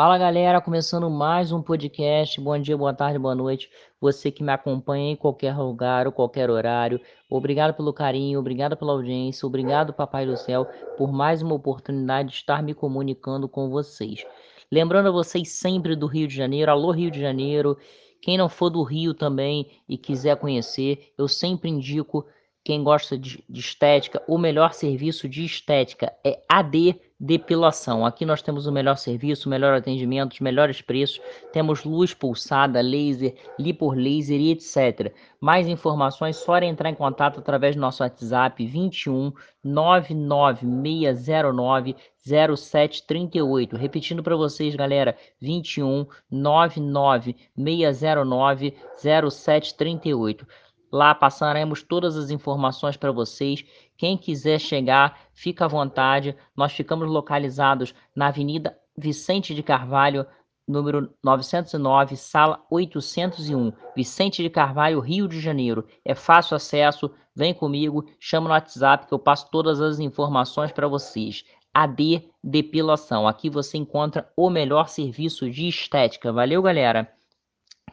Fala 0.00 0.16
galera, 0.16 0.60
começando 0.60 1.10
mais 1.10 1.50
um 1.50 1.60
podcast. 1.60 2.40
Bom 2.40 2.56
dia, 2.56 2.76
boa 2.76 2.94
tarde, 2.94 3.18
boa 3.18 3.34
noite. 3.34 3.68
Você 4.00 4.30
que 4.30 4.44
me 4.44 4.52
acompanha 4.52 5.10
em 5.10 5.16
qualquer 5.16 5.56
lugar 5.56 6.06
ou 6.06 6.12
qualquer 6.12 6.48
horário. 6.48 7.00
Obrigado 7.28 7.74
pelo 7.74 7.92
carinho, 7.92 8.38
obrigado 8.38 8.76
pela 8.76 8.92
audiência, 8.92 9.44
obrigado, 9.44 9.92
Papai 9.92 10.24
do 10.24 10.36
Céu, 10.36 10.66
por 10.96 11.12
mais 11.12 11.42
uma 11.42 11.56
oportunidade 11.56 12.28
de 12.28 12.36
estar 12.36 12.62
me 12.62 12.74
comunicando 12.74 13.48
com 13.48 13.70
vocês. 13.70 14.24
Lembrando 14.70 15.08
a 15.08 15.10
vocês 15.10 15.48
sempre 15.48 15.96
do 15.96 16.06
Rio 16.06 16.28
de 16.28 16.36
Janeiro, 16.36 16.70
alô 16.70 16.92
Rio 16.92 17.10
de 17.10 17.20
Janeiro. 17.20 17.76
Quem 18.22 18.38
não 18.38 18.48
for 18.48 18.70
do 18.70 18.84
Rio 18.84 19.12
também 19.12 19.68
e 19.88 19.98
quiser 19.98 20.36
conhecer, 20.36 21.12
eu 21.18 21.26
sempre 21.26 21.70
indico 21.70 22.24
quem 22.64 22.84
gosta 22.84 23.18
de, 23.18 23.42
de 23.48 23.58
estética, 23.58 24.22
o 24.28 24.38
melhor 24.38 24.74
serviço 24.74 25.28
de 25.28 25.44
estética 25.44 26.12
é 26.24 26.40
AD 26.48 27.00
Depilação. 27.20 28.06
Aqui 28.06 28.24
nós 28.24 28.42
temos 28.42 28.68
o 28.68 28.72
melhor 28.72 28.96
serviço, 28.96 29.48
o 29.48 29.50
melhor 29.50 29.74
atendimento, 29.74 30.34
os 30.34 30.40
melhores 30.40 30.80
preços. 30.80 31.20
Temos 31.52 31.82
luz 31.82 32.14
pulsada, 32.14 32.80
laser, 32.80 33.34
lipor 33.58 33.96
laser 33.96 34.40
e 34.40 34.52
etc. 34.52 35.12
Mais 35.40 35.66
informações, 35.66 36.36
só 36.36 36.56
entrar 36.58 36.90
em 36.90 36.94
contato 36.94 37.40
através 37.40 37.74
do 37.74 37.80
nosso 37.80 38.04
WhatsApp 38.04 38.64
21 38.64 39.32
99609 39.64 41.96
0738. 42.24 43.76
Repetindo 43.76 44.22
para 44.22 44.36
vocês, 44.36 44.76
galera, 44.76 45.16
21 45.40 46.06
99609 46.30 48.76
0738. 48.96 50.46
Lá 50.90 51.14
passaremos 51.14 51.82
todas 51.82 52.16
as 52.16 52.30
informações 52.30 52.96
para 52.96 53.12
vocês. 53.12 53.64
Quem 53.96 54.16
quiser 54.16 54.58
chegar, 54.58 55.18
fica 55.32 55.64
à 55.64 55.68
vontade. 55.68 56.36
Nós 56.56 56.72
ficamos 56.72 57.08
localizados 57.08 57.94
na 58.14 58.28
Avenida 58.28 58.76
Vicente 58.96 59.54
de 59.54 59.62
Carvalho, 59.62 60.26
número 60.66 61.12
909, 61.22 62.16
sala 62.16 62.64
801, 62.70 63.72
Vicente 63.96 64.42
de 64.42 64.50
Carvalho, 64.50 65.00
Rio 65.00 65.28
de 65.28 65.40
Janeiro. 65.40 65.86
É 66.04 66.14
fácil 66.14 66.56
acesso. 66.56 67.10
Vem 67.34 67.54
comigo, 67.54 68.04
chama 68.18 68.48
no 68.48 68.54
WhatsApp 68.54 69.06
que 69.06 69.14
eu 69.14 69.18
passo 69.18 69.48
todas 69.50 69.80
as 69.80 70.00
informações 70.00 70.72
para 70.72 70.88
vocês. 70.88 71.44
AD 71.72 72.28
Depilação. 72.42 73.28
Aqui 73.28 73.48
você 73.48 73.78
encontra 73.78 74.30
o 74.36 74.50
melhor 74.50 74.88
serviço 74.88 75.48
de 75.50 75.68
estética. 75.68 76.32
Valeu, 76.32 76.60
galera! 76.62 77.17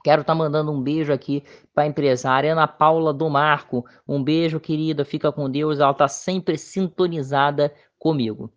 Quero 0.06 0.22
estar 0.22 0.34
tá 0.34 0.38
mandando 0.38 0.72
um 0.72 0.80
beijo 0.80 1.11
aqui 1.11 1.44
para 1.73 1.84
a 1.84 1.88
empresária 1.88 2.52
Ana 2.52 2.67
Paula 2.67 3.11
do 3.11 3.28
Marco. 3.28 3.84
Um 4.08 4.23
beijo, 4.23 4.59
querida. 4.59 5.03
Fica 5.03 5.31
com 5.31 5.50
Deus. 5.50 5.80
Ela 5.80 5.89
está 5.89 6.08
sempre 6.08 6.59
sintonizada 6.59 7.73
comigo. 7.97 8.53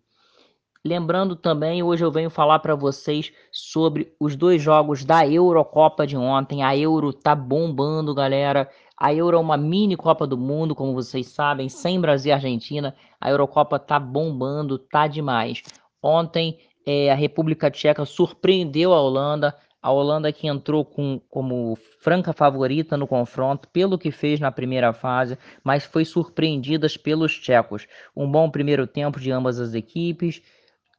Lembrando 0.85 1.35
também, 1.35 1.81
hoje 1.81 2.05
eu 2.05 2.11
venho 2.11 2.29
falar 2.29 2.59
para 2.59 2.75
vocês 2.75 3.33
sobre 3.51 4.13
os 4.19 4.35
dois 4.35 4.61
jogos 4.61 5.03
da 5.03 5.27
Eurocopa 5.27 6.05
de 6.05 6.15
ontem. 6.15 6.61
A 6.61 6.77
Euro 6.77 7.11
tá 7.11 7.33
bombando, 7.33 8.13
galera. 8.13 8.69
A 8.95 9.11
Euro 9.11 9.35
é 9.35 9.39
uma 9.39 9.57
mini 9.57 9.97
Copa 9.97 10.27
do 10.27 10.37
Mundo, 10.37 10.75
como 10.75 10.93
vocês 10.93 11.29
sabem, 11.29 11.67
sem 11.67 11.99
Brasil 11.99 12.29
e 12.29 12.33
Argentina. 12.33 12.95
A 13.19 13.31
Eurocopa 13.31 13.79
tá 13.79 13.99
bombando, 13.99 14.77
tá 14.77 15.07
demais. 15.07 15.63
Ontem 15.99 16.59
é, 16.85 17.11
a 17.11 17.15
República 17.15 17.71
Tcheca 17.71 18.05
surpreendeu 18.05 18.93
a 18.93 19.01
Holanda 19.01 19.55
a 19.81 19.91
Holanda 19.91 20.31
que 20.31 20.47
entrou 20.47 20.83
com, 20.83 21.21
como 21.29 21.77
franca 21.99 22.33
favorita 22.33 22.97
no 22.97 23.07
confronto 23.07 23.67
pelo 23.69 23.97
que 23.97 24.11
fez 24.11 24.39
na 24.39 24.51
primeira 24.51 24.91
fase, 24.91 25.37
mas 25.63 25.85
foi 25.85 26.03
surpreendida 26.03 26.87
pelos 27.01 27.37
tchecos. 27.37 27.87
Um 28.15 28.29
bom 28.29 28.49
primeiro 28.49 28.85
tempo 28.85 29.19
de 29.19 29.31
ambas 29.31 29.59
as 29.59 29.73
equipes. 29.73 30.41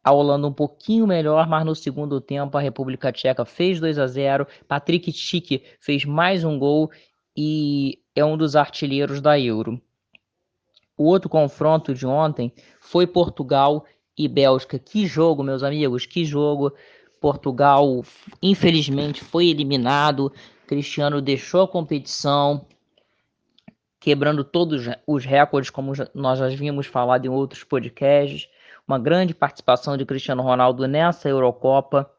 A 0.03 0.13
Holanda 0.13 0.47
um 0.47 0.53
pouquinho 0.53 1.07
melhor, 1.07 1.47
mas 1.47 1.65
no 1.65 1.75
segundo 1.75 2.21
tempo 2.23 2.57
a 2.57 2.61
República 2.61 3.13
Tcheca 3.13 3.45
fez 3.45 3.79
2 3.79 3.99
a 3.99 4.07
0. 4.07 4.47
Patrick 4.67 5.13
Schick 5.13 5.63
fez 5.79 6.07
mais 6.07 6.43
um 6.43 6.59
gol 6.59 6.91
e 7.37 7.99
é 8.17 8.25
um 8.25 8.37
dos 8.37 8.57
artilheiros 8.57 9.21
da 9.21 9.39
Euro. 9.39 9.81
O 10.97 11.05
outro 11.05 11.29
confronto 11.29 11.95
de 11.95 12.07
ontem 12.07 12.53
foi 12.81 13.07
Portugal 13.07 13.85
e 14.17 14.27
Bélgica. 14.27 14.79
Que 14.79 15.07
jogo, 15.07 15.43
meus 15.43 15.63
amigos, 15.63 16.07
que 16.07 16.25
jogo! 16.25 16.73
Portugal, 17.21 18.03
infelizmente, 18.43 19.23
foi 19.23 19.49
eliminado. 19.49 20.33
Cristiano 20.67 21.21
deixou 21.21 21.63
a 21.63 21.69
competição, 21.69 22.65
quebrando 24.01 24.43
todos 24.43 24.87
os 25.07 25.25
recordes, 25.25 25.71
como 25.71 25.93
nós 26.15 26.39
já 26.39 26.49
vimos 26.49 26.87
falado 26.87 27.27
em 27.27 27.29
outros 27.29 27.63
podcasts. 27.63 28.49
Uma 28.89 28.99
grande 28.99 29.35
participação 29.35 29.97
de 29.97 30.07
Cristiano 30.07 30.43
Ronaldo 30.43 30.89
nessa 30.89 31.29
Eurocopa, 31.29 32.11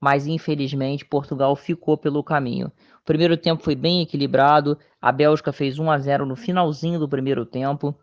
mas 0.00 0.26
infelizmente 0.26 1.04
Portugal 1.04 1.54
ficou 1.54 1.96
pelo 1.96 2.24
caminho. 2.24 2.72
O 3.00 3.04
primeiro 3.04 3.36
tempo 3.36 3.62
foi 3.62 3.74
bem 3.74 4.02
equilibrado, 4.02 4.78
a 5.00 5.12
Bélgica 5.12 5.52
fez 5.52 5.78
1 5.78 5.90
a 5.90 5.98
0 5.98 6.26
no 6.26 6.34
finalzinho 6.34 6.98
do 6.98 7.08
primeiro 7.08 7.44
tempo. 7.44 7.94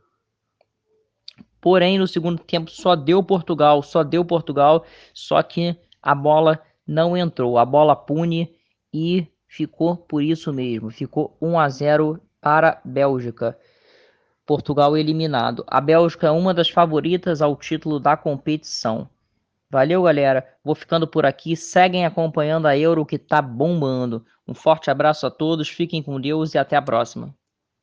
Porém, 1.60 1.98
no 1.98 2.08
segundo 2.08 2.40
tempo 2.40 2.70
só 2.70 2.96
deu 2.96 3.24
Portugal, 3.24 3.82
só 3.82 4.04
deu 4.04 4.24
Portugal, 4.24 4.86
só 5.14 5.42
que 5.42 5.78
a 6.04 6.14
bola 6.14 6.60
não 6.86 7.16
entrou. 7.16 7.58
A 7.58 7.66
bola 7.66 7.96
pune 7.96 8.54
e 8.94 9.26
ficou 9.48 9.96
por 9.96 10.22
isso 10.22 10.52
mesmo. 10.52 10.92
Ficou 10.92 11.38
1 11.42 11.58
a 11.58 11.70
0 11.70 12.22
para 12.42 12.70
a 12.72 12.82
Bélgica. 12.84 13.58
Portugal 14.46 14.98
eliminado. 14.98 15.64
A 15.66 15.80
Bélgica 15.80 16.28
é 16.28 16.32
uma 16.32 16.54
das 16.54 16.70
favoritas 16.70 17.42
ao 17.42 17.56
título 17.56 18.00
da 18.00 18.18
competição. 18.18 19.10
Valeu, 19.70 20.04
galera. 20.04 20.46
Vou 20.64 20.76
ficando 20.76 21.08
por 21.08 21.26
aqui. 21.26 21.56
Seguem 21.56 22.06
acompanhando 22.06 22.68
a 22.68 22.78
Euro 22.78 23.06
que 23.06 23.18
tá 23.18 23.42
bombando. 23.42 24.26
Um 24.46 24.54
forte 24.54 24.92
abraço 24.92 25.26
a 25.26 25.32
todos, 25.32 25.70
fiquem 25.70 26.04
com 26.04 26.20
Deus 26.20 26.54
e 26.54 26.58
até 26.58 26.76
a 26.76 26.82
próxima. 26.82 27.34